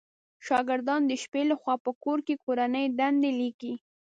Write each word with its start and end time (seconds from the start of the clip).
شاګردان 0.45 1.01
د 1.07 1.11
شپې 1.23 1.43
لخوا 1.51 1.75
په 1.85 1.91
کور 2.03 2.19
کې 2.27 2.41
کورنۍ 2.43 2.85
دنده 2.97 3.31
ليکئ 3.39 3.73